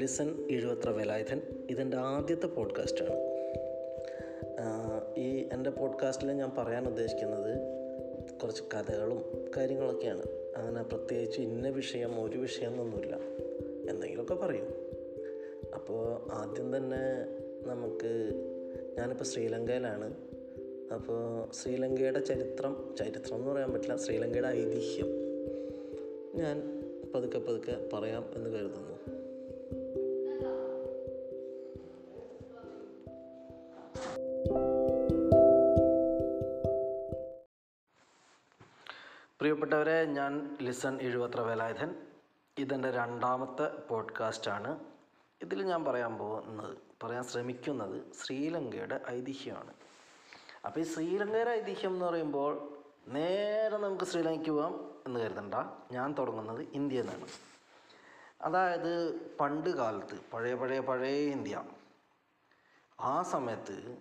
Listen 0.00 0.46
എഴുപത്ര 0.50 0.90
Velayudhan 0.90 1.40
ഇതെന്റെ 1.70 1.96
ആദ്യത്തെ 1.96 2.46
പോഡ്കാസ്റ്റാണ്. 2.46 3.12
ഈ 5.16 5.48
എന്റെ 5.52 5.70
പോഡ്കാസ്റ്റിൽ 5.70 6.32
ഞാൻ 6.32 6.52
പറയാൻ 6.58 6.86
ഉദ്ദേശിക്കുന്നത് 6.86 7.58
കുറച്ച് 8.42 8.62
കഥകളും 8.62 9.50
കാര്യങ്ങളൊക്കെയാണ്. 9.56 10.22
അങ്ങനെ 10.56 10.82
പ്രത്യേകിച്ച് 10.82 11.40
ഇന്ന 11.40 11.68
വിഷയം 11.68 12.24
ഒരു 12.24 12.38
വിഷയം 12.38 12.70
എന്നൊന്നുമില്ല 12.70 13.16
എന്തെങ്കിലുമൊക്കെ 13.90 14.34
പറയും. 14.34 14.68
അപ്പോൾ 15.74 16.32
ആദ്യം 16.32 16.76
തന്നെ 16.76 17.26
നമുക്ക് 17.68 18.32
ഞാനിപ്പോൾ 18.98 19.24
ശ്രീലങ്കയിലാണ്. 19.24 20.14
അപ്പോൾ 20.94 21.52
ശ്രീലങ്കയുടെ 21.52 22.20
ചരിത്രം 22.20 22.94
ചരിത്രം 22.98 23.36
എന്ന് 23.36 23.52
പറയാൻ 23.52 23.72
പറ്റില്ല 23.72 23.96
ശ്രീലങ്കയുടെ 23.96 24.48
ഐതിഹ്യം 24.48 25.06
ഞാൻ 26.34 26.84
പതുക്കെ 27.14 27.38
പതുക്കെ 27.38 27.88
പറയാം 27.92 28.30
എന്ന് 28.34 28.50
കരുതുന്നു. 28.50 29.19
ഞാൻ 40.20 40.56
ലിസൺ 40.62 40.98
എഴുപത്ര 41.00 41.40
വേലായുധൻ. 41.40 42.06
ഇതെന്റെ 42.58 42.90
രണ്ടാമത്തെ 42.90 43.78
പോഡ്കാസ്റ്റാണ്. 43.78 44.80
ഇതിൽ 45.42 45.62
ഞാൻ 45.62 45.84
പറയാൻ 45.84 46.18
പോകുന്നത് 46.18 46.78
പറയാൻ 47.04 47.24
ശ്രമിക്കുന്നത് 47.24 48.02
ശ്രീലങ്കയുടെ 48.12 49.00
ഐതിഹ്യമാണ്. 49.10 49.74
അപ്പോൾ 50.66 50.80
ഈ 50.80 50.82
ശ്രീലങ്കയുടെ 50.82 51.50
ഐതിഹ്യം 51.50 51.90
എന്ന് 51.90 52.06
പറയുമ്പോൾ 52.06 52.82
നേരെ 53.08 53.76
നമുക്ക് 53.76 54.04
ശ്രീലങ്കയ്ക്ക് 54.04 54.50
പോകാം 54.50 54.90
എന്ന് 55.06 55.20
കരുതണ്ട. 55.20 55.54
ഞാൻ 55.92 56.14
തുടങ്ങുന്നത് 56.18 56.66
ഇന്ത്യ 56.72 57.00
എന്നാണ് 57.00 57.26
അതായത് 58.42 59.20
പണ്ട് 59.40 59.70
കാലത്ത് 59.70 60.20
പഴയ 60.32 60.54
പഴയ 60.54 60.80
പഴയ 60.80 61.30
ഇന്ത്യ. 61.30 61.64
ആ 63.00 63.22
സമയത്ത് 63.22 63.96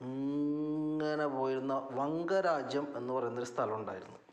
ഇങ്ങനെ 0.00 1.26
പോയിരുന്ന 1.26 1.88
വങ്കരാജ്യം 1.90 2.96
എന്ന് 2.96 3.12
പറയുന്നൊരു 3.12 3.46
സ്ഥലം 3.46 3.74
ഉണ്ടായിരുന്നു 3.74 4.27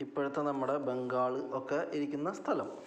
ഇപ്പോഴത്തെ 0.00 0.40
നമ്മുടെ 0.40 0.76
ബംഗാൾ 0.78 1.56
ഒക്കെ 1.56 1.96
ഇരിക്കുന്ന 1.96 2.32
സ്ഥലം. 2.32 2.82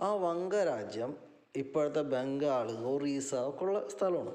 ആ 0.00 0.14
വംഗരാജ്യം 0.14 1.16
ഇപ്പോഴത്തെ 1.56 2.00
ബംഗാൾ 2.00 2.70
ഒറീസ 2.72 3.34
ഒക്കെ 3.34 3.64
ഉള്ള 3.64 3.88
സ്ഥലമാണ്. 3.88 4.34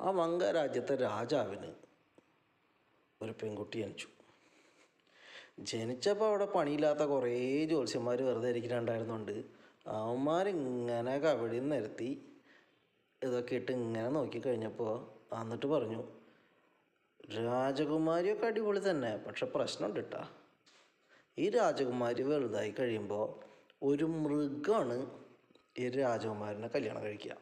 ആ 0.00 0.10
വംഗരാജ്യത്തെ 0.10 0.96
രാജാവിന് 0.96 1.74
ഒരു 3.22 3.32
പെൺകുട്ടി 3.32 3.78
ജനിച്ചു. 3.78 4.06
ജനിച്ചപ്പോൾ 5.58 6.24
അവിടെ 6.24 6.44
പണിയില്ലാത്ത 6.44 6.98
കുറേ 6.98 7.64
ജ്യോത്സ്യന്മാർ 7.66 8.22
വെറുതെ 8.22 8.48
ഇരിക്കുന്നുണ്ടായിരുന്നുണ്ട്. 8.48 9.44
അവന്മാരിങ്ങനെ 9.86 11.18
കവിടി 11.18 11.60
നിരത്തി 11.60 12.40
ഇതൊക്കെ 13.22 13.54
ഇട്ട് 13.54 13.72
ഇങ്ങനെ 13.72 14.08
നോക്കി 14.08 14.38
കഴിഞ്ഞപ്പോൾ 14.38 14.94
എന്നിട്ട് 15.40 15.66
പറഞ്ഞു 15.66 16.19
രാജകുമാരിയൊക്കെ 17.38 18.46
അടിപൊളി 18.46 18.90
തന്നെ 18.90 19.16
പക്ഷെ 19.16 19.46
പ്രശ്നമുണ്ട് 19.46 20.00
കേട്ടാ 20.00 20.28
ഈ 21.38 21.50
രാജകുമാരി 21.50 22.22
വലുതായി 22.22 22.74
കഴിയുമ്പോൾ 22.80 23.26
ഒരു 23.82 24.04
മൃഗമാണ് 24.04 25.10
ഈ 25.78 25.88
രാജകുമാരനെ 25.88 26.68
കല്യാണം 26.68 27.02
കഴിക്കുക. 27.02 27.36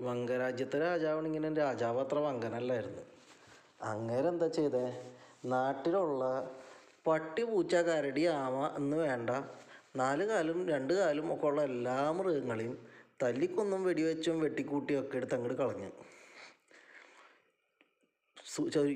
വംഗരാജ്യത്തെ 0.00 0.78
രാജാവാണിങ്ങനെ 0.78 1.54
രാജാവ് 1.54 2.00
അത്ര 2.00 2.18
വങ്കനല്ലായിരുന്നു. 2.18 3.02
അങ്ങനെ 3.82 4.28
എന്താ 4.28 4.48
ചെയ്തേ? 4.48 5.12
നാട്ടിലുള്ള 5.44 6.52
പട്ടി 7.06 7.42
പൂച്ച 7.42 7.74
കരടി 7.74 8.24
ആമ 8.24 8.74
എന്ന് 8.76 8.96
വേണ്ട 8.96 9.30
നാല് 9.96 10.24
കാലും 10.24 10.68
രണ്ട് 10.68 10.94
കാലും 10.94 11.34
ഒക്കെ 11.34 11.46
ഉള്ള 11.46 11.62
എല്ലാ 11.62 12.10
മൃഗങ്ങളെയും 12.10 12.88
തല്ലിക്കൊന്നും 13.22 13.84
വെടിവെച്ചും 13.84 14.40
വെട്ടിക്കൂട്ടിയും 14.40 15.00
ഒക്കെ 15.00 15.16
എടുത്ത് 15.16 15.34
അങ്ങോട്ട് 15.34 15.58
കളഞ്ഞു. 15.62 15.90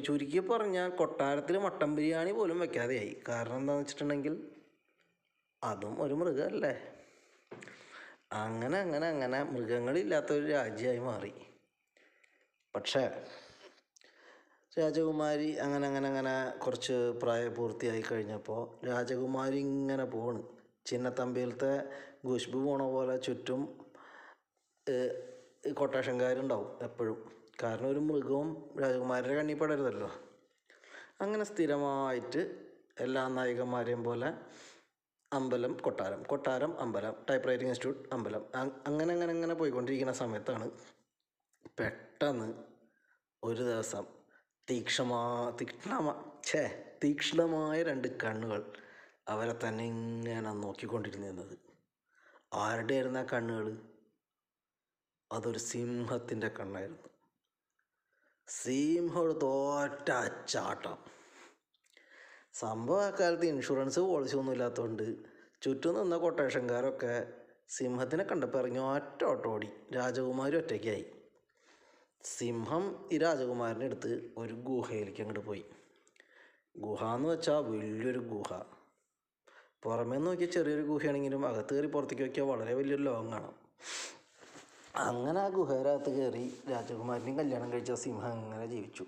ചുരുക്കി 0.06 0.38
പറഞ്ഞാൽ 0.38 0.90
കൊട്ടാരത്തിൽ 0.90 1.58
മട്ടൻ 1.58 1.94
ബിരിയാണി 1.96 2.32
പോലും 2.32 2.58
വെക്കാതെയായി. 2.58 3.22
കാരണം 3.28 3.56
എന്താണെന്ന് 3.56 3.82
വെച്ചിട്ടുണ്ടെങ്കിൽ 3.82 4.50
അതും 5.64 6.02
ഒരു 6.02 6.14
മൃഗമല്ലേ? 6.14 6.72
അങ്ങനെ 8.32 8.78
അങ്ങനെ 8.78 9.06
അങ്ങനെ 9.06 9.42
മൃഗങ്ങളില്ലാത്ത 9.42 10.32
ഒരു 10.32 10.46
രാജ്യമായി 10.46 10.98
മാറി. 10.98 11.32
പക്ഷേ 12.74 13.26
രാജകുമാരി 14.78 15.56
അങ്ങനെ 15.56 15.86
അങ്ങനെ 15.86 16.08
അങ്ങനെ 16.08 16.58
കുറച്ച് 16.58 16.92
പ്രായപൂർത്തിയായി 16.92 18.02
കഴിഞ്ഞപ്പോൾ 18.12 18.86
രാജകുമാരി 18.86 19.58
ഇങ്ങനെ 19.58 20.04
പോണ്. 20.04 20.42
ചിന്നത്തമ്പിയിലത്തെ 20.86 21.72
ഖുഷ്ബു 22.26 22.58
പോണ 22.58 22.82
പോലെ 22.82 23.16
ചുറ്റും 23.16 23.62
കൊട്ടേഷൻകാരുണ്ടാവും 25.76 26.82
എപ്പോഴും. 26.82 27.37
കാരണം 27.62 27.88
ഒരു 27.88 28.00
മൃഗവും 28.08 28.48
രാജകുമാരന്റെ 28.80 29.34
കണ്ണി 29.34 29.54
പെടരുതല്ലോ. 29.54 30.10
അങ്ങനെ 31.20 31.44
സ്ഥിരമായിട്ട് 31.44 32.42
എല്ലാ 33.04 33.22
നായികന്മാരെയും 33.28 34.02
പോലെ 34.04 34.28
അമ്പലം 35.32 35.72
കൊട്ടാരം 35.86 36.22
കൊട്ടാരം 36.22 36.72
അമ്പലം 36.80 37.14
ടൈപ്പ് 37.30 37.48
റൈറ്റിംഗ് 37.48 37.70
ഇൻസ്റ്റിറ്റ്യൂട്ട് 37.72 38.14
അമ്പലം 38.14 38.44
അങ്ങനെ 38.88 39.10
അങ്ങനെ 39.14 39.32
അങ്ങനെ 39.32 39.54
പോയിക്കൊണ്ടിരിക്കുന്ന 39.54 40.12
സമയത്താണ് 40.12 40.66
പെട്ടെന്ന് 41.78 42.48
ഒരു 43.42 43.62
ദിവസം 43.62 44.04
തീക്ഷ്ണമാ 44.70 45.20
തീക്ഷ്ണമാ 45.60 46.14
ഛേ 46.44 46.62
തീക്ഷ്ണമായ 47.04 47.82
രണ്ട് 47.82 48.08
കണ്ണുകൾ 48.22 48.62
അവരെ 49.28 49.54
തന്നെ 49.64 49.84
ഇങ്ങനെ 49.86 50.50
നോക്കിക്കൊണ്ടിരുന്നത്. 50.64 51.54
ആരുടെയായിരുന്നു 52.54 53.20
ആ 53.20 53.26
കണ്ണുകൾ 53.32 53.66
അതൊരു 55.30 55.58
സിംഹത്തിന്റെ 55.58 56.48
കണ്ണായിരുന്നു. 56.48 57.04
സിംഹം 58.48 59.32
തോറ്റ 59.32 60.10
ചാട്ടം 60.48 60.98
സംഭവം 62.52 63.04
അക്കാലത്ത് 63.04 63.46
ഇൻഷുറൻസ് 63.46 64.00
പോളിസി 64.00 64.36
ഒന്നും 64.36 64.52
ഇല്ലാത്തതുകൊണ്ട് 64.52 65.16
ചുറ്റും 65.62 66.00
നിന്ന 66.00 66.16
കൊട്ടേഷൻകാരൊക്കെ 66.16 67.28
സിംഹത്തിനെ 67.68 68.24
കണ്ടപ്പോൾ 68.24 68.58
ഇറങ്ങി 68.58 68.78
ഒറ്റ 68.78 69.24
ഓട്ടം 69.24 69.50
ഓടി. 69.50 69.70
രാജകുമാരി 69.96 70.56
ഒറ്റയ്ക്കായി. 70.56 71.06
സിംഹം 72.24 73.08
ഈ 73.12 73.18
രാജകുമാരന്റെ 73.18 73.86
അടുത്ത് 73.86 74.30
ഒരു 74.36 74.54
ഗുഹയിലേക്ക് 74.54 75.20
അങ്ങോട്ട് 75.20 75.40
പോയി. 75.40 75.64
ഗുഹ 76.78 77.04
എന്ന് 77.04 77.28
വെച്ചാൽ 77.28 77.58
വലിയൊരു 77.58 78.18
ഗുഹ. 78.18 78.62
പുറമേ 79.82 80.18
നോക്കിയാൽ 80.18 80.50
ചെറിയൊരു 80.50 80.82
ഗുഹയാണെങ്കിലും 80.82 81.46
അകത്ത് 81.46 81.74
കയറി 81.74 81.86
പുറത്തേക്ക് 81.86 82.22
നോക്കിയാൽ 82.22 82.46
വളരെ 82.46 82.74
വലിയൊരു 82.74 83.02
ലോകം 83.02 83.68
അങ്ങനെ 84.96 85.40
ആ 85.40 85.48
ഗുഹേരകത്ത് 85.48 86.10
കയറി 86.10 86.62
രാജകുമാരനെയും 86.70 87.38
കല്യാണം 87.38 87.72
കഴിച്ച 87.72 87.92
സിംഹം 87.92 88.32
അങ്ങനെ 88.32 88.66
ജീവിച്ചു. 88.66 89.06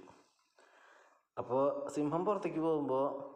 അപ്പോൾ 1.38 1.88
സിംഹം 1.88 2.24
പുറത്തേക്ക് 2.24 2.58
പോകുമ്പോൾ 2.58 3.30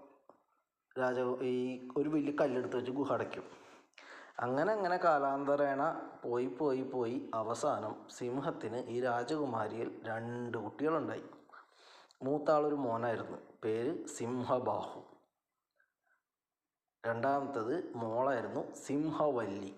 രാജ 1.00 1.42
ഈ 1.42 1.88
ഒരു 1.96 2.08
വലിയ 2.08 2.36
കല്ലെടുത്ത് 2.40 2.76
വെച്ച് 2.76 2.92
ഗുഹ 2.92 3.12
അടയ്ക്കും. 3.12 3.44
അങ്ങനെ 4.40 4.72
അങ്ങനെ 4.72 4.96
കാലാന്തരേണ 4.96 6.10
പോയി 6.24 6.46
പോയി 6.46 6.82
പോയി 6.82 7.30
അവസാനം 7.34 8.08
സിംഹത്തിന് 8.10 8.76
ഈ 8.76 9.00
രാജകുമാരിയിൽ 9.00 10.00
രണ്ട് 10.04 10.58
കുട്ടികളുണ്ടായി. 10.58 11.24
മൂത്താളൊരു 12.22 12.74
മോനായിരുന്നു 12.74 13.38
പേര് 13.64 14.06
സിംഹബാഹു. 14.06 15.02
രണ്ടാമത്തത് 17.06 17.96
മോളായിരുന്നു 17.96 18.74
സിംഹവല്ലി. 18.74 19.76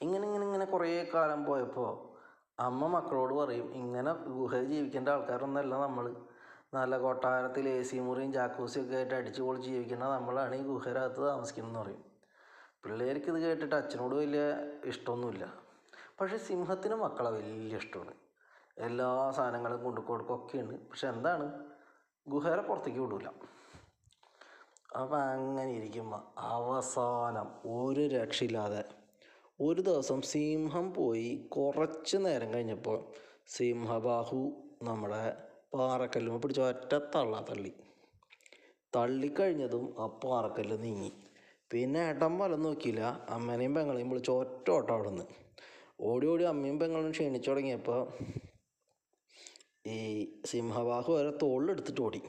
ഇങ്ങനെ 0.00 0.24
ഇങ്ങനെ 0.26 0.44
ഇങ്ങനെ 0.44 0.64
കുറേ 0.64 1.10
കാലം 1.14 1.44
പോയപ്പോൾ 1.44 1.90
അമ്മ 2.60 2.86
മക്കളോട് 2.86 3.34
പറയും 3.34 3.74
ഇങ്ങനെ 3.74 4.12
ഗുഹയിൽ 4.12 4.64
ജീവിക്കേണ്ട 4.64 5.08
ആൾക്കാരൊന്നല്ല 5.08 5.74
നമ്മൾ 5.76 6.16
നല്ല 6.74 6.98
കൊട്ടാരത്തിൽ 6.98 7.68
എ 7.68 7.82
സി 7.82 8.00
മുറിയും 8.00 8.32
ജാക്കൂസിയും 8.32 8.84
ഒക്കെ 8.84 8.96
ആയിട്ട് 8.96 9.14
അടിച്ചു 9.14 9.42
പൊളിച്ച് 9.42 9.68
ജീവിക്കുന്ന 9.68 10.04
നമ്മളാണ് 10.04 10.54
ഈ 10.54 10.62
ഗുഹരകത്ത് 10.62 11.20
താമസിക്കുന്നതെന്ന് 11.20 11.80
പറയും. 11.80 12.02
പിള്ളേർക്ക് 12.82 13.30
ഇത് 13.30 13.38
കേട്ടിട്ട് 13.38 13.74
അച്ഛനോട് 13.74 14.14
വലിയ 14.14 14.42
ഇഷ്ടമൊന്നുമില്ല. 14.84 15.44
പക്ഷേ 16.20 16.36
സിംഹത്തിന് 16.38 16.94
മക്കളെ 16.94 17.30
വലിയ 17.30 17.76
ഇഷ്ടമാണ്. 17.76 18.14
എല്ലാ 18.78 19.30
സാധനങ്ങളും 19.30 19.84
കൊണ്ടു 19.84 20.00
കൊടുക്കൊക്കെയുണ്ട് 20.00 20.74
പക്ഷെ 20.88 21.08
എന്താണ്? 21.08 21.46
ഗുഹേരെ 22.26 22.62
പുറത്തേക്ക് 22.62 23.00
വിടൂല. 23.00 23.28
അപ്പം 25.00 25.18
അങ്ങനെ 25.20 25.70
ഇരിക്കുമ്പോൾ 25.70 26.22
അവസാനം 26.38 27.48
ഒരു 27.64 28.00
രക്ഷയില്ലാതെ 28.00 28.82
ഒരു 29.60 29.80
ദിവസം 29.80 30.22
സിംഹം 30.22 30.86
പോയി 30.94 31.28
കുറച്ച് 31.56 32.16
നേരം 32.16 32.54
കഴിഞ്ഞപ്പോൾ 32.54 32.98
സിംഹബാഹു 33.48 34.40
നമ്മുടെ 34.82 35.36
പാറക്കല്ലുമ്മ 35.74 36.38
പിടിച്ച് 36.38 36.62
ഒറ്റ 36.62 36.92
തള്ള 37.14 37.46
തള്ളി. 37.50 37.72
തള്ളിക്കഴിഞ്ഞതും 38.96 39.94
ആ 39.98 40.06
പാറക്കല്ല് 40.06 40.76
നീങ്ങി. 40.82 41.12
പിന്നെ 41.72 42.00
ഏട്ടൻ 42.08 42.38
വലം 42.38 42.62
നോക്കിയില്ല. 42.62 43.00
അമ്മേനെയും 43.28 43.74
പെങ്ങളെയും 43.74 44.10
വിളിച്ച് 44.10 44.30
ഒറ്റ 44.30 44.70
ഓട്ടം 44.70 44.92
അവിടെ 44.94 45.10
നിന്ന് 45.10 45.24
ഓടി 46.00 46.26
ഓടി 46.26 46.44
അമ്മയും 46.44 46.78
പെങ്ങളും 46.78 47.10
ക്ഷീണിച്ചു 47.10 47.50
തുടങ്ങിയപ്പോൾ 47.50 48.00
ഈ 49.86 49.98
സിംഹബാഹു 50.46 51.12
വരെ 51.12 51.32
തോളിലെടുത്തിട്ട് 51.42 52.00
ഓടി. 52.00 52.22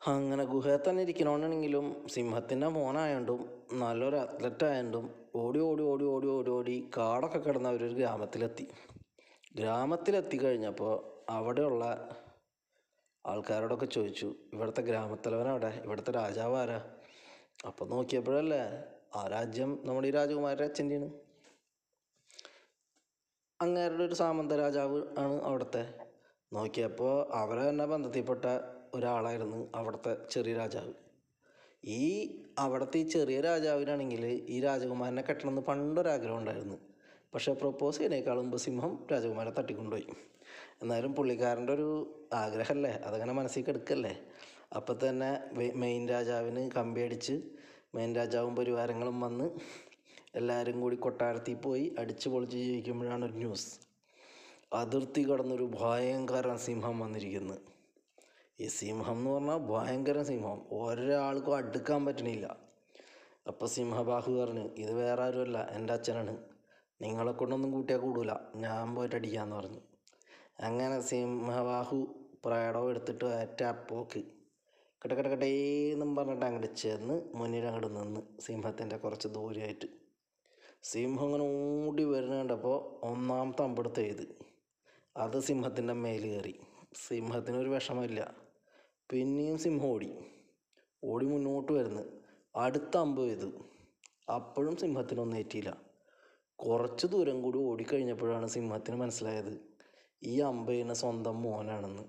അങ്ങനെ 0.00 0.44
ഗുഹയിൽ 0.44 0.80
തന്നെ 0.82 1.02
ഇരിക്കണോണ്ടാണെങ്കിലും 1.02 1.86
സിംഹത്തിന്റെ 2.08 2.68
മോനായോണ്ടും 2.68 3.40
നല്ലൊരു 3.78 4.16
അത്ലറ്റ് 4.16 4.68
ഓടി 5.34 5.58
ഓടി 5.60 5.82
ഓടി 5.82 6.04
ഓടി 6.04 6.26
ഓടി 6.28 6.50
ഓടി 6.50 6.90
കാടൊക്കെ 6.96 7.38
കിടന്ന 7.38 7.68
അവരൊരു 7.68 7.94
ഗ്രാമത്തിലെത്തി. 7.94 8.64
ഗ്രാമത്തിലെത്തി 9.54 10.36
കഴിഞ്ഞപ്പോൾ 10.36 10.94
അവിടെയുള്ള 11.30 11.84
ആൾക്കാരോടൊക്കെ 13.24 13.86
ചോദിച്ചു 13.86 14.28
ഇവിടുത്തെ 14.52 14.82
ഗ്രാമത്തലവനവിടെ 14.82 15.82
ഇവിടുത്തെ 15.84 16.10
രാജാവ് 16.12 16.56
ആരാ? 16.56 16.78
അപ്പം 17.66 17.88
നോക്കിയപ്പോഴല്ലേ 17.88 18.62
ആ 19.16 19.26
രാജ്യം 19.28 19.70
നമ്മുടെ 19.84 20.08
ഈ 20.08 20.10
രാജകുമാരുടെ 20.10 20.64
അച്ഛന്റെയാണ്. 20.64 21.08
അങ്ങേരുടെ 23.60 24.04
ഒരു 24.04 24.14
സാമന്ത 24.14 24.52
രാജാവ് 24.54 24.98
ആണ് 25.18 25.42
അവിടുത്തെ. 25.42 25.82
നോക്കിയപ്പോൾ 26.52 27.14
അവരെ 27.34 27.70
തന്നെ 27.70 27.86
ബന്ധത്തിൽപ്പെട്ട 27.86 28.44
ഒരാളായിരുന്നു 28.94 29.68
അവിടുത്തെ 29.74 30.16
ചെറിയ 30.30 30.54
രാജാവ്. 30.54 30.92
ഈ 31.84 32.36
അവിടുത്തെ 32.58 32.98
ഈ 32.98 33.08
ചെറിയ 33.08 33.40
രാജാവിനാണെങ്കിൽ 33.40 34.26
ഈ 34.26 34.60
രാജകുമാരനെ 34.60 35.22
കെട്ടണമെന്ന് 35.22 35.62
പണ്ടൊരാഗ്രഹം 35.62 36.38
ഉണ്ടായിരുന്നു. 36.38 36.78
പക്ഷേ 37.34 37.52
പ്രൊപ്പോസ് 37.52 37.96
ചെയ്യുന്നതിനേക്കാളും 37.96 38.42
മുമ്പ് 38.42 38.56
സിംഹം 38.56 39.06
രാജകുമാരനെ 39.12 39.54
തട്ടിക്കൊണ്ടുപോയി. 39.58 40.06
എന്നാലും 40.82 41.14
പുള്ളിക്കാരന്റെ 41.14 41.72
ഒരു 41.72 41.88
ആഗ്രഹമല്ലേ? 42.34 42.90
അതങ്ങനെ 42.90 43.32
മനസ്സിൽ 43.32 43.64
കെടുക്കല്ലേ? 43.64 44.16
അപ്പോൾ 44.76 44.98
തന്നെ 45.08 45.40
മെയിൻ 45.54 46.08
രാജാവിന് 46.08 46.70
കമ്പിയടിച്ച് 46.70 47.42
മെയിൻ 47.94 48.16
രാജാവും 48.16 48.56
പരിവാരങ്ങളും 48.56 49.20
വന്ന് 49.20 49.50
എല്ലാവരും 50.34 50.80
കൂടി 50.80 50.96
കൊട്ടാരത്തിൽ 50.96 51.54
പോയി 51.54 51.94
അടിച്ച് 51.98 52.28
പൊളിച്ച് 52.28 52.56
ജീവിക്കുമ്പോഴാണ് 52.56 53.24
ഒരു 53.24 53.32
ന്യൂസ് 53.32 53.68
അതിർത്തി 54.74 55.22
കടന്നൊരു 55.30 55.70
ഭയങ്കര 55.80 56.56
സിംഹം 56.56 56.98
വന്നിരിക്കുന്നത്. 56.98 57.77
ഈ 58.60 58.66
സിംഹം 58.66 59.12
എന്ന് 59.12 59.30
പറഞ്ഞാൽ 59.30 59.58
ഭയങ്കര 59.58 60.22
സിംഹം. 60.22 60.62
ഒരാൾക്കും 60.72 61.56
അടുക്കാൻ 61.56 62.06
പറ്റണില്ല. 62.06 62.56
അപ്പോൾ 63.46 63.66
സിംഹബാഹു 63.66 64.32
പറഞ്ഞു 64.32 64.60
ഇത് 64.60 64.92
വേറെ 64.92 65.22
ആരുമല്ല 65.22 65.68
എന്റെ 65.70 65.92
അച്ഛനാണ്. 65.92 66.36
നിങ്ങളെ 67.02 67.32
കൊണ്ടൊന്നും 67.32 67.72
കൂട്ടിയാൽ 67.72 67.98
കൂടൂല. 67.98 68.32
ഞാൻ 68.56 68.94
പോയിട്ട് 68.94 69.16
അടിക്കാമെന്ന് 69.16 69.56
പറഞ്ഞു. 69.56 69.80
അങ്ങനെ 70.60 71.00
സിംഹബാഹു 71.00 72.14
പ്രേടം 72.44 72.90
എടുത്തിട്ട് 72.90 73.24
ഒറ്റ 73.24 73.62
അപ്പോക്ക് 73.62 74.22
കിടക്കിടക്കട്ടേന്നും 75.04 76.16
പറഞ്ഞിട്ട് 76.16 76.46
അങ്ങോട്ട് 76.46 76.76
ചെന്ന് 76.76 77.22
മുന്നിൽ 77.34 77.64
അങ്ങോട്ട് 77.64 77.96
നിന്ന് 77.96 78.20
സിംഹത്തിന്റെ 78.40 78.96
കുറച്ച് 78.96 79.28
ദൂരമായിട്ട് 79.28 79.86
സിംഹം 80.82 81.24
അങ്ങനെ 81.24 81.44
ഓടി 81.44 82.04
വരുന്ന 82.04 82.34
ഒന്നാമത്തെ 82.34 83.06
ഒന്നാം 83.06 83.54
തമ്പെടുത്ത് 83.60 84.00
എഴുത്. 84.00 84.38
അത് 85.16 85.40
സിംഹത്തിന്റെ 85.40 85.94
മേൽ 85.94 86.22
കയറി. 86.22 86.60
സിംഹത്തിനൊരു 87.08 87.68
വിഷമമില്ല. 87.68 88.47
പിന്നെയും 89.12 89.58
സിംഹം 89.58 89.86
ഓടി. 89.86 90.08
ഓടി 91.04 91.26
മുന്നോട്ട് 91.26 91.72
വരുന്നു. 91.72 92.02
അടുത്ത 92.56 92.96
അമ്പ് 92.96 93.22
ചെയ്തു 93.22 93.52
അപ്പോഴും 94.34 94.76
സിംഹത്തിനൊന്നും 94.76 95.38
ഏറ്റിയില്ല. 95.38 95.76
കുറച്ച് 96.58 97.06
ദൂരം 97.06 97.42
കൂടി 97.42 97.58
ഓടിക്കഴിഞ്ഞപ്പോഴാണ് 97.58 98.46
സിംഹത്തിന് 98.46 98.96
മനസ്സിലായത് 98.96 99.60
ഈ 100.22 100.40
അമ്പ 100.40 100.70
ചെയ്യുന്ന 100.70 100.94
സ്വന്തം 100.94 101.42
മോനാണെന്ന്. 101.42 102.02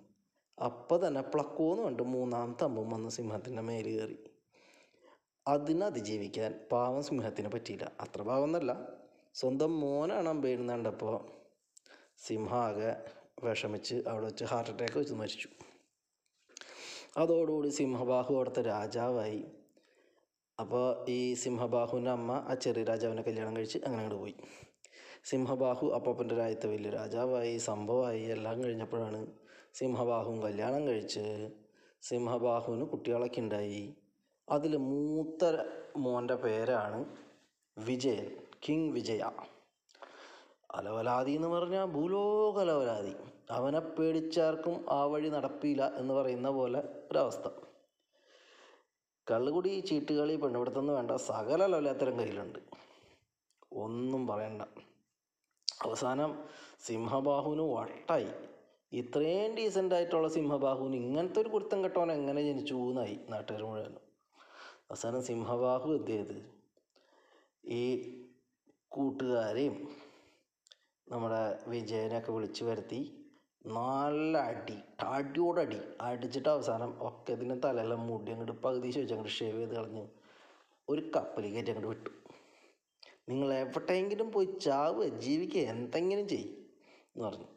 അപ്പം 0.66 1.08
തന്നെ 1.08 1.22
പ്ലക്കോന്ന് 1.22 1.84
കണ്ട് 1.84 2.04
മൂന്നാമത്തെ 2.04 2.64
അമ്പും 2.64 2.90
വന്ന് 2.90 3.10
സിംഹത്തിന്റെ 3.10 3.62
മേൽ 3.62 3.88
കയറി. 3.88 4.18
അതിനെ 5.48 5.86
അതിജീവിക്കാൻ 5.86 6.68
പാവം 6.72 7.04
സിംഹത്തിന് 7.04 7.50
പറ്റിയില്ല. 7.50 7.92
അത്ര 8.00 8.22
പാവം 8.22 8.44
എന്നല്ല 8.44 8.88
സ്വന്തം 9.34 9.80
മോനാണ് 9.80 10.30
അമ്പയെന്ന് 10.30 10.74
കണ്ടപ്പോൾ 10.74 11.32
സിംഹ 12.18 12.54
ആകെ 12.56 12.92
വിഷമിച്ച് 13.44 13.96
അവിടെ 14.08 14.26
വെച്ച് 14.26 14.46
ഹാർട്ട് 14.46 14.72
അറ്റാക്ക് 14.72 15.00
വെച്ച് 15.00 15.14
മരിച്ചു. 15.14 15.50
അതോടുകൂടി 17.18 17.70
സിംഹബാഹു 17.70 18.36
അവിടുത്തെ 18.36 18.62
രാജാവായി. 18.62 19.46
അപ്പോൾ 20.60 21.10
ഈ 21.10 21.34
സിംഹബാഹുവിന്റെ 21.34 22.12
അമ്മ 22.12 22.46
ആ 22.48 22.54
ചെറിയ 22.54 22.84
രാജാവിനെ 22.84 23.22
കല്യാണം 23.22 23.58
കഴിച്ച് 23.58 23.78
അങ്ങനെ 23.78 24.04
അങ്ങോട്ട് 24.04 24.22
പോയി. 24.22 24.36
സിംഹബാഹു 25.26 25.88
അപ്പന്റെ 25.88 26.36
രാജ്യത്തെ 26.36 26.68
വലിയ 26.68 26.90
രാജാവായി 26.90 27.58
സംഭവമായി 27.58 28.24
എല്ലാം 28.24 28.64
കഴിഞ്ഞപ്പോഴാണ് 28.64 29.28
സിംഹബാഹുവും 29.74 30.42
കല്യാണം 30.42 30.88
കഴിച്ച് 30.88 31.50
സിംഹബാഹുവിന് 32.02 32.86
കുട്ടികളൊക്കെ 32.86 33.42
ഉണ്ടായി. 33.42 33.94
അതിൽ 34.50 34.78
മൂത്ത 34.78 35.66
മോന്റെ 35.98 36.36
പേരാണ് 36.36 37.06
വിജയൻ 37.78 38.38
കിങ് 38.68 38.92
വിജയ. 38.92 39.24
അലവലാതി 40.76 41.32
എന്ന് 41.32 41.48
പറഞ്ഞാൽ 41.48 41.86
ഭൂലോക 41.86 42.60
അലവലാതി. 42.60 43.16
അവനെ 43.52 43.80
പേടിച്ചാർക്കും 43.80 44.86
ആ 44.90 45.06
വഴി 45.06 45.30
നടപ്പില്ല 45.30 45.96
എന്ന് 45.96 46.14
പറയുന്ന 46.14 46.50
പോലെ 46.50 46.80
ഒരവസ്ഥ. 46.80 47.48
കള്ളുകുടി 49.32 49.80
ചീട്ടുകളി 49.80 50.36
പെണ്ണുപിടുത്തം 50.36 50.88
വേണ്ട. 50.88 51.12
സകല 51.12 51.66
ലവലാത്തരം 51.66 52.20
കയ്യിലുണ്ട്. 52.20 52.60
ഒന്നും 53.74 54.28
പറയണ്ട. 54.28 54.62
അവസാനം 55.84 56.44
സിംഹബാഹുവിന് 56.80 57.62
വട്ടായി. 57.62 58.32
ഇത്രയും 58.94 59.56
ഡീസന്റ് 59.56 59.96
ആയിട്ടുള്ള 59.96 60.28
സിംഹബാഹുവിന് 60.28 60.96
ഇങ്ങനത്തെ 60.96 61.42
ഒരു 61.42 61.50
കുരുത്തം 61.50 61.84
കെട്ടവൻ 61.84 62.12
എങ്ങനെ 62.12 62.42
ജനിച്ചു 62.42 62.74
എന്നായി 62.74 63.20
നാട്ടുകാർ 63.30 63.64
മുഴുവനും. 63.64 64.02
അവസാനം 64.90 65.24
സിംഹബാഹു 65.24 65.90
എന്ത് 65.90 66.12
ചെയ്ത്? 66.12 66.52
ഈ 67.66 67.84
കൂട്ടുകാരെയും 68.90 69.96
നമ്മുടെ 71.12 71.60
വിജയനെയൊക്കെ 71.68 72.32
വിളിച്ചു 72.32 72.64
വരുത്തി 72.64 73.19
നല്ല 73.66 74.38
അടി 74.38 74.78
അടിയോടടി 75.04 75.80
അടിച്ചിട്ട് 76.02 76.50
അവസാനം 76.50 76.96
ഒക്കെ 77.02 77.34
ഇതിന് 77.34 77.64
തലയെല്ലാം 77.66 78.08
മുടി 78.08 78.32
അങ്ങോട്ട് 78.32 78.52
പകുതി 78.52 78.92
ചോദിച്ചു 78.92 79.14
അങ്ങോട്ട് 79.14 79.34
ഷേവ് 79.34 79.58
ചെയ്ത് 79.58 79.76
കളഞ്ഞ് 79.76 80.08
ഒരു 80.90 81.12
കപ്പലിൽ 81.16 81.54
കയറ്റി 81.54 81.72
അങ്ങോട്ട് 81.72 81.88
വിട്ടു. 81.88 82.10
നിങ്ങൾ 83.30 83.54
എവിടെയെങ്കിലും 83.54 84.32
പോയി 84.32 84.46
ചാവ് 84.46 85.06
ജീവിക്കുക 85.06 85.62
എന്തെങ്കിലും 85.62 86.28
ചെയ്യും 86.28 86.56
എന്ന് 87.16 87.28
പറഞ്ഞു. 87.28 87.48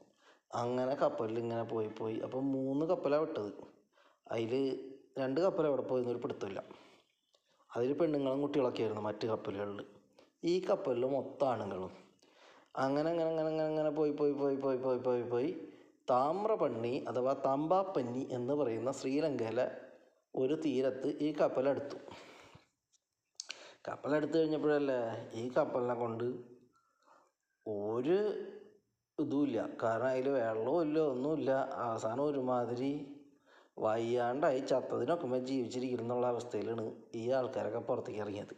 അങ്ങനെ 0.55 0.95
കപ്പലിൽ 0.95 1.39
ഇങ്ങനെ 1.39 1.63
പോയി 1.63 1.89
പോയി. 1.89 2.21
അപ്പം 2.21 2.53
മൂന്ന് 2.53 2.87
കപ്പലാണ് 2.87 3.23
വിട്ടത്. 3.23 3.53
അതിൽ 4.27 4.53
രണ്ട് 5.19 5.41
കപ്പൽ 5.41 5.67
എവിടെ 5.67 5.83
പോയി 5.83 6.03
എന്നൊരു 6.03 6.19
പിടുത്തമില്ല. 6.19 6.63
അതിൽ 7.77 7.93
പെണ്ണുങ്ങളും 7.93 8.43
കുട്ടികളൊക്കെ 8.43 8.83
ആയിരുന്നു 8.83 9.03
മറ്റ് 9.03 9.27
കപ്പലുകളിൽ. 9.27 9.85
ഈ 10.45 10.61
കപ്പലിൽ 10.61 11.05
മൊത്തം 11.05 11.49
ആണുങ്ങളും. 11.49 11.93
അങ്ങനെ 12.77 13.11
അങ്ങനെ 13.11 13.31
അങ്ങനെ 13.31 13.49
അങ്ങനെ 13.49 13.69
അങ്ങനെ 13.69 13.91
പോയി 13.91 14.11
പോയി 14.11 14.33
പോയി 14.33 14.57
പോയി 14.57 14.77
പോയി 14.77 14.99
പോയി 14.99 15.23
പോയി 15.23 15.72
താമ്രപണ്ണി 16.13 17.05
അഥവാ 17.09 17.33
തമ്പാപ്പന്നി 17.47 18.29
എന്ന് 18.33 18.55
പറയുന്ന 18.55 18.93
ശ്രീലങ്കയിലെ 18.93 19.67
ഒരു 20.35 20.55
തീരത്ത് 20.65 21.09
ഈ 21.21 21.29
കപ്പലെടുത്തു. 21.33 21.97
കപ്പലെടുത്തു 23.89 24.39
കഴിഞ്ഞപ്പോഴല്ലേ 24.39 24.99
ഈ 25.35 25.45
കപ്പലിനെ 25.57 25.95
കൊണ്ട് 25.95 26.27
ഒരു 27.67 28.19
ഇതുമില്ല. 29.19 29.59
കാരണം 29.83 30.07
അതിൽ 30.07 30.29
വെള്ളവും 30.29 30.83
ഇല്ല 30.83 30.99
ഒന്നുമില്ല. 31.01 31.51
അവസാനം 31.87 32.25
ഒരുമാതിരി 32.25 32.93
വയ്യാണ്ടായി. 33.77 34.61
ചത്തതിനൊക്കെ 34.61 35.39
ജീവിച്ചിരിക്കുന്നുള്ള 35.39 36.27
അവസ്ഥയിലാണ് 36.27 36.85
ഈ 37.15 37.25
ആൾക്കാരൊക്കെ 37.31 37.79
പുറത്തേക്ക് 37.79 38.21
ഇറങ്ങിയത്. 38.21 38.55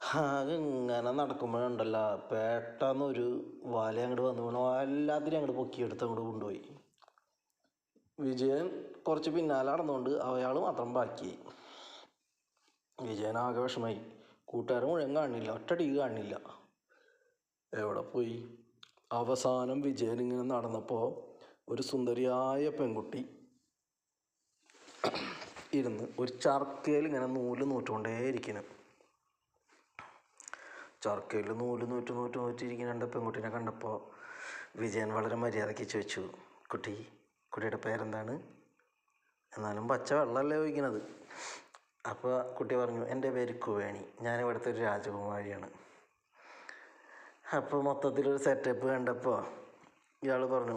ആകെ 0.00 0.54
ഇങ്ങനെ 0.54 1.10
നടക്കുമ്പോഴുണ്ടല്ലോ. 1.10 2.02
പെട്ടെന്നൊരു 2.30 3.26
വല 3.64 4.00
അങ്ങോട്ട് 4.00 4.22
വന്നു 4.22 4.42
വീണു. 4.42 4.60
എല്ലാത്തിനും 4.82 5.36
അങ്ങോട്ട് 5.36 5.56
പൊക്കിയെടുത്ത് 5.56 6.04
അങ്ങോട്ട് 6.04 6.24
കൊണ്ടുപോയി. 6.26 6.62
വിജയൻ 8.18 8.66
കുറച്ച് 9.08 9.30
പിന്നാലെ 9.30 9.70
നടന്നുകൊണ്ട് 9.72 10.10
അയാൾ 10.10 10.58
മാത്രം 10.58 10.94
ബാക്കിയായി. 10.94 11.38
വിജയൻ 12.98 13.38
ആകെ 13.38 13.60
വിഷമായി 13.60 14.00
കൂട്ടുകാരൻ 14.44 14.88
മുഴുവൻ 14.88 15.16
കാണില്ല. 15.16 15.50
ഒറ്റടി 15.50 15.98
കാണില്ല. 15.98 16.34
എവിടെ 17.72 18.00
പോയി? 18.00 18.58
അവസാനം 19.12 19.80
വിജയൻ 19.80 20.22
ഇങ്ങനെ 20.22 20.42
നടന്നപ്പോൾ 20.42 21.06
ഒരു 21.68 21.82
സുന്ദരിയായ 21.82 22.68
പെൺകുട്ടി 22.68 23.22
ഇരുന്ന് 25.74 26.04
ഒരു 26.18 26.32
ചർക്കയിൽ 26.38 27.06
ഇങ്ങനെ 27.06 27.26
നൂൽ 27.26 27.64
നൂറ്റുകൊണ്ടേ 27.64 28.18
ഇരിക്കണം 28.18 28.66
ചർക്കയിൽ 31.02 31.48
നൂൽ 31.60 31.80
നൂറ്റ് 31.90 32.12
നൂറ്റ് 32.18 32.38
നൂറ്റിരിക്കുന്ന 32.42 32.92
രണ്ട് 32.92 33.04
പെൺകുട്ടീനെ 33.12 33.50
കണ്ടപ്പോൾ 33.56 33.96
വിജയൻ 34.80 35.10
വളരെ 35.16 35.36
മര്യാദയ്ക്ക് 35.42 35.84
ചോദിച്ചു 35.92 36.22
കുട്ടി 36.72 36.94
കുട്ടിയുടെ 37.52 37.78
പേരെന്താണ്? 37.84 38.34
എന്നാലും 39.52 39.84
പച്ച 39.92 40.08
വെള്ളമല്ലേ 40.12 40.56
ചോദിക്കണത് 40.60 41.00
അപ്പോൾ 42.10 42.34
കുട്ടി 42.58 42.74
പറഞ്ഞു 42.80 43.02
എന്റെ 43.12 43.30
പേര് 43.36 43.54
കുവേണി 43.64 44.02
ഞാൻ 44.24 44.36
ഇവിടുത്തെ 44.40 44.68
ഒരു 44.72 44.80
രാജകുമാരിയാണ്. 44.88 45.68
അപ്പോൾ 47.58 47.80
മൊത്തത്തിലൊരു 47.88 48.40
സെറ്റപ്പ് 48.46 48.86
കണ്ടപ്പോൾ 48.92 49.38
ഇയാൾ 50.22 50.42
പറഞ്ഞു 50.54 50.76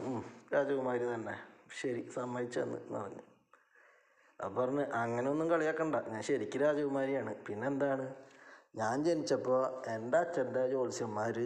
രാജകുമാരി 0.54 1.06
തന്നെ 1.14 1.36
ശരി 1.82 2.02
സമ്മതിച്ചെന്ന് 2.16 2.80
പറഞ്ഞു. 2.96 3.24
അപ്പം 4.40 4.56
പറഞ്ഞ് 4.60 4.86
അങ്ങനെയൊന്നും 5.02 5.48
കളിയാക്കണ്ട 5.54 5.96
ഞാൻ 6.14 6.22
ശരിക്കും 6.30 6.62
രാജകുമാരിയാണ് 6.62 7.32
പിന്നെന്താണ്? 7.48 8.06
ഞാൻ 8.76 9.04
ജനിച്ചപ്പോൾ 9.04 9.90
എന്റെ 9.90 10.18
അച്ഛന്റെ 10.18 10.68
ജ്യോത്സ്യന്മാർ 10.68 11.38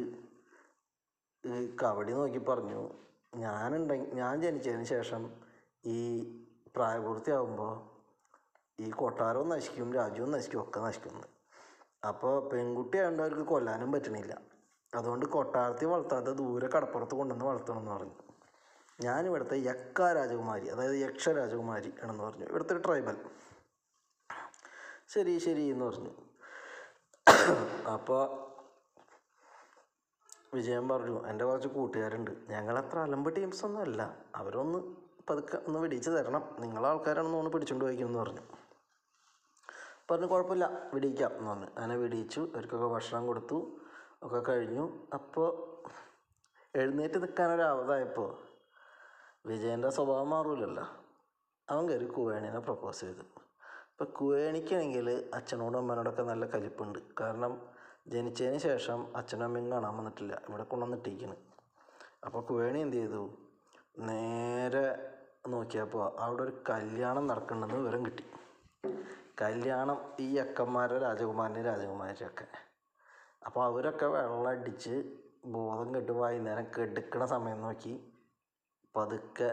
കബഡി 1.84 2.12
നോക്കി 2.12 2.38
പറഞ്ഞു. 2.38 2.90
ഞാനുണ്ടെങ്കിൽ 3.36 4.14
ഞാൻ 4.14 4.42
ജനിച്ചതിന് 4.42 4.84
ശേഷം 4.84 5.34
ഈ 5.86 5.98
പ്രായപൂർത്തിയാകുമ്പോൾ 6.76 7.74
ഈ 8.80 8.90
കൊട്ടാരവും 8.90 9.50
നശിക്കും 9.50 9.94
രാജ്യവും 9.94 10.32
നശിക്കും 10.32 10.62
ഒക്കെ 10.62 10.80
നശിക്കുന്നത് 10.80 11.30
അപ്പോൾ 12.08 12.50
പെൺകുട്ടി 12.50 12.98
ആയതുകൊണ്ട് 12.98 13.24
അവർക്ക് 13.24 13.42
കൊല്ലാനും 13.42 13.92
പറ്റണില്ല. 13.92 14.42
അതുകൊണ്ട് 14.96 15.26
കൊട്ടാരത്തിൽ 15.26 15.86
വളർത്താതെ 15.86 16.32
ദൂരെ 16.32 16.68
കടപ്പുറത്ത് 16.68 17.16
കൊണ്ടുവന്ന് 17.16 17.46
വളർത്തണം 17.46 17.80
എന്ന് 17.80 17.92
പറഞ്ഞു. 17.92 18.14
ഞാനിവിടുത്തെ 19.02 19.58
യക്ക 19.58 20.02
രാജകുമാരി 20.02 20.68
അതായത് 20.68 20.96
യക്ഷ 20.96 21.30
രാജകുമാരി 21.30 21.94
ആണെന്ന് 22.04 22.24
പറഞ്ഞു. 22.24 22.46
ഇവിടുത്തെ 22.46 22.78
ട്രൈബൽ 22.78 23.18
ശരി 25.08 25.38
ശരി 25.38 25.62
എന്ന് 25.62 25.86
പറഞ്ഞു. 25.86 26.25
അപ്പോൾ 27.88 28.46
വിജയൻ 30.54 30.90
പറഞ്ഞു. 30.90 31.28
എന്റെ 31.28 31.46
കുറച്ച് 31.46 31.68
കൂട്ടുകാരുണ്ട്. 31.68 32.32
ഞങ്ങളത്ര 32.50 33.00
അലമ്പ് 33.00 33.36
ടീംസ് 33.36 33.66
ഒന്നും 33.66 33.82
അല്ല. 33.82 34.18
അവരൊന്ന് 34.36 34.96
പതുക്കെ 35.30 35.58
ഒന്ന് 35.68 35.80
വെടിച്ച് 35.80 36.10
തരണം. 36.10 36.56
നിങ്ങളെ 36.60 36.90
ആൾക്കാരാണെന്ന് 36.90 37.34
തോന്നുന്നു 37.34 37.54
പിടിച്ചുകൊണ്ട് 37.54 37.86
വയ്ക്കുമെന്ന് 37.86 38.20
പറഞ്ഞു. 38.20 38.42
പറഞ്ഞു 40.12 40.26
കുഴപ്പമില്ല 40.26 40.90
വെടിയിക്കാം 40.94 41.38
എന്ന് 41.38 41.50
പറഞ്ഞു. 41.50 41.66
അങ്ങനെ 41.66 41.98
വെടിയിച്ചു. 41.98 42.50
അവർക്കൊക്കെ 42.56 42.88
ഭക്ഷണം 42.88 43.28
കൊടുത്തു. 43.28 43.80
ഒക്കെ 44.24 44.40
കഴിഞ്ഞു. 44.40 45.08
അപ്പോൾ 45.14 45.76
എഴുന്നേറ്റ് 46.76 47.22
നിൽക്കാനൊരാവതായപ്പോൾ 47.22 48.38
വിജയന്റെ 49.46 49.90
സ്വഭാവം 49.90 50.30
മാറൂലല്ലോ. 50.30 50.84
അവൻ 51.70 51.90
കയറി 51.90 52.06
കുവേണിനെ 52.06 52.60
പ്രപ്പോസ് 52.60 53.02
ചെയ്തു. 53.02 53.45
ഇപ്പം 53.96 54.10
കുവേണിക്കാണെങ്കിൽ 54.12 55.30
അച്ഛനോടും 55.34 55.78
അമ്മനോടൊക്കെ 55.78 56.22
നല്ല 56.22 56.46
കലിപ്പുണ്ട്. 56.46 57.00
കാരണം 57.20 57.54
ജനിച്ചതിന് 58.08 58.58
ശേഷം 58.58 59.16
അച്ഛനും 59.16 59.46
അമ്മയും 59.46 59.72
കാണാൻ 59.72 59.98
വന്നിട്ടില്ല. 59.98 60.42
ഇവിടെ 60.50 60.64
കൊണ്ടുവന്നിട്ടിരിക്കുന്നു 60.64 61.38
അപ്പോൾ 62.26 62.42
കുവേണി 62.46 62.80
എന്ത് 62.80 62.98
ചെയ്തു? 62.98 63.22
നേരെ 64.00 64.84
നോക്കിയപ്പോൾ 65.48 66.04
അവിടെ 66.20 66.44
ഒരു 66.44 66.54
കല്യാണം 66.70 67.28
നടക്കുന്നുണ്ടെന്ന് 67.28 67.84
വിവരം 67.84 68.06
കിട്ടി. 68.06 68.26
കല്യാണം 69.42 69.98
ഈ 70.20 70.38
അക്കന്മാരുടെ 70.38 71.00
രാജകുമാരന്റെ 71.00 71.62
രാജകുമാരിയൊക്കെ. 71.62 72.48
അപ്പോൾ 73.46 73.64
അവരൊക്കെ 73.66 74.06
വെള്ളം 74.06 74.50
അടിച്ച് 74.50 74.96
ബോധം 75.46 75.96
കെട്ട് 75.96 76.12
വൈകുന്നേരം 76.12 76.68
കെടുക്കണ 76.80 77.26
സമയം 77.26 77.62
നോക്കി 77.62 77.96
പതുക്കെ 78.96 79.50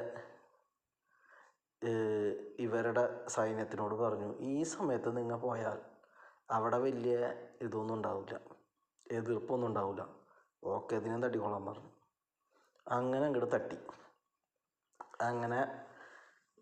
ഇവരുടെ 2.61 3.25
സൈന്യത്തിനോട് 3.29 3.95
പറഞ്ഞു 3.95 4.39
ഈ 4.41 4.63
സമയത്ത് 4.63 5.17
നിങ്ങൾ 5.17 5.37
പോയാൽ 5.37 5.79
അവിടെ 6.51 6.79
വലിയ 6.79 7.33
ഇതൊന്നും 7.63 7.95
ഉണ്ടാവില്ല 7.95 8.41
എതിർപ്പൊന്നും 9.11 9.69
ഉണ്ടാവില്ല. 9.69 10.09
ഓക്കെ 10.65 10.97
ഇതിനെ 10.97 11.21
തട്ടിക്കോളാൻ 11.21 11.67
പറഞ്ഞു. 11.67 11.91
അങ്ങനെ 12.89 13.27
അങ്ങോട്ട് 13.27 13.55
തട്ടി. 13.55 13.77
അങ്ങനെ 15.21 15.87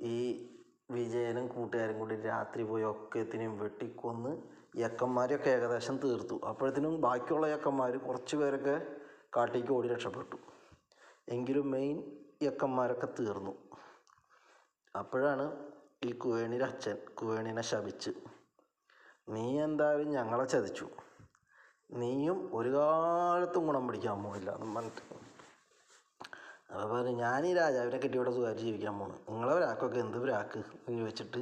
ഈ 0.01 0.47
വിജയനും 0.91 1.47
കൂട്ടുകാരും 1.47 1.99
കൂടി 1.99 2.21
രാത്രി 2.21 2.63
പോയി 2.63 2.83
ഒക്കത്തിനെയും 2.83 3.59
വെട്ടിക്കൊന്ന് 3.59 4.43
യക്കന്മാരെയൊക്കെ 4.77 5.51
ഏകദേശം 5.51 5.97
തീർത്തു. 5.97 6.41
അപ്പോഴത്തേനും 6.49 7.01
ബാക്കിയുള്ള 7.01 7.47
യക്കന്മാർ 7.47 7.97
കുറച്ച് 7.97 8.37
പേരൊക്കെ 8.37 8.87
കാട്ടിലേക്ക് 9.37 9.73
ഓടി 9.73 9.89
രക്ഷപ്പെട്ടു. 9.89 10.37
എങ്കിലും 11.29 11.71
മെയിൻ 11.71 12.27
യക്കന്മാരൊക്കെ 12.43 13.07
തീർന്നു. 13.07 13.70
അപ്പോഴാണ് 14.95 15.45
ഈ 16.05 16.11
കുവേണിയുടെ 16.13 16.65
അച്ഛൻ 16.65 16.97
കുവേണിനെ 17.19 17.63
ശപിച്ച് 17.63 18.11
നീ 19.29 19.45
എന്തായാലും 19.61 20.09
ഞങ്ങളെ 20.13 20.45
ചതിച്ചു. 20.45 20.87
നീയും 22.01 22.51
ഒരു 22.55 22.71
കാലത്തും 22.77 23.67
ഗുണം 23.67 23.87
പിടിക്കാൻ 23.87 24.23
പോകില്ല 24.25 24.51
എന്ന് 24.51 24.75
പറഞ്ഞിട്ട്. 24.77 25.03
അപ്പോൾ 26.73 26.89
പറഞ്ഞു 26.93 27.13
ഞാൻ 27.25 27.47
ഈ 27.47 27.55
രാജാവിനെ 27.55 27.99
കെട്ടി 27.99 28.19
ഇവിടെ 28.19 28.53
ജീവിക്കാൻ 28.63 28.99
പോകുന്നു 28.99 29.19
നിങ്ങളെ 29.29 29.55
ഒരാൾക്കൊക്കെ 29.55 29.99
എന്ത് 29.99 30.19
ഒരാൾക്ക് 30.19 30.59
എന്ന് 30.59 30.99
ചോദിച്ചിട്ട് 30.99 31.41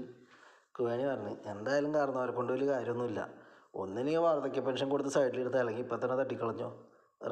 കുവേണി 0.77 1.05
പറഞ്ഞു 1.11 1.35
എന്തായാലും 1.53 1.95
കാരണവരെ 1.95 2.33
കൊണ്ട് 2.33 2.53
വലിയ 2.53 2.69
കാര്യമൊന്നുമില്ല. 2.73 3.29
ഒന്നില്ലെങ്കിൽ 3.75 4.23
വാർദ്ധക്യ 4.27 4.61
പെൻഷൻ 4.61 4.89
കൊടുത്ത് 4.89 5.11
സൈഡിലെടുത്ത് 5.11 5.59
അല്ലെങ്കിൽ 5.59 5.83
ഇപ്പം 5.83 5.99
തന്നെ 6.05 6.17
തട്ടിക്കളഞ്ഞോ? 6.17 6.69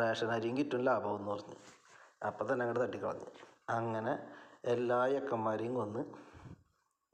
റേഷൻ 0.00 0.30
അരിയും 0.30 0.56
കിട്ടും 0.56 0.84
ലാഭമെന്ന് 0.84 1.30
പറഞ്ഞു. 1.30 1.56
അപ്പം 2.26 2.52
തന്നെ 2.52 2.62
അങ്ങോട്ട് 2.64 2.84
തട്ടിക്കളഞ്ഞു. 2.84 3.26
അങ്ങനെ 3.68 4.14
എല്ലാ 4.66 5.08
ചെക്കന്മാരെയും 5.08 5.74
കൊന്ന് 5.74 6.04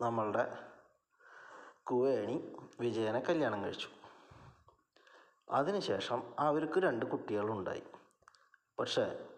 നമ്മളുടെ 0.02 0.68
കുവേണി 1.82 2.56
വിജയനെ 2.80 3.20
കല്യാണം 3.20 3.64
കഴിച്ചു. 3.64 3.88
അതിനുശേഷം 5.50 6.34
അവർക്ക് 6.38 6.78
രണ്ട് 6.78 7.06
കുട്ടികളുണ്ടായി. 7.06 7.82
പക്ഷേ 8.78 9.28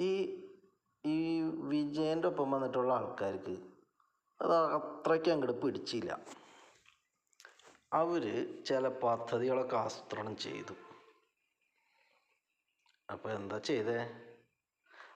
ഈ 0.00 0.42
ഈ 1.06 1.42
വിജയന്റെ 1.42 2.28
ഒപ്പം 2.28 2.50
വന്നിട്ടുള്ള 2.50 2.94
ആൾക്കാർക്ക് 2.94 3.56
അത് 4.42 4.56
അത്രയ്ക്ക് 4.56 5.30
അങ്ങോട്ട് 5.30 5.62
പിടിച്ചില്ല. 5.62 6.18
അവർ 7.92 8.48
ചില 8.64 8.88
പദ്ധതികളൊക്കെ 8.88 9.76
ആസൂത്രണം 9.76 10.36
ചെയ്തു. 10.36 10.74
അപ്പോൾ 13.12 13.32
എന്താ 13.32 13.58
ചെയ്തേ? 13.58 14.24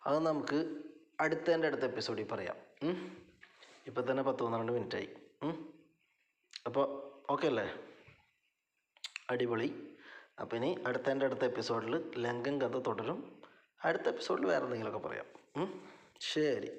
അത് 0.07 0.19
നമുക്ക് 0.19 0.92
അടുത്തതിന്റെ 1.23 1.67
അടുത്ത 1.69 1.85
എപ്പിസോഡിൽ 1.91 2.29
പറയാം? 2.29 2.57
ഇപ്പം 3.87 4.11
തന്നെ 4.11 4.23
പത്ത് 4.23 4.43
പന്ത്രണ്ട് 4.45 4.73
മിനിറ്റായി. 4.73 5.09
അപ്പോൾ 6.67 6.87
ഓക്കെ 7.33 7.47
അല്ലേ? 7.47 7.67
അടിപൊളി. 9.31 9.69
അപ്പോൾ 10.41 10.57
ഇനി 10.57 10.71
അടുത്തതിന്റെ 10.87 11.27
അടുത്ത 11.27 11.45
എപ്പിസോഡിൽ 11.45 11.95
ലങ്കൻ 12.17 12.55
കഥ 12.63 12.79
തുടരും. 12.89 13.19
അടുത്ത 13.85 14.07
എപ്പിസോഡിൽ 14.09 14.47
വേറെ 14.47 14.65
എന്തെങ്കിലുമൊക്കെ 14.65 15.09
പറയാം. 15.09 15.29
ശരി. 16.21 16.71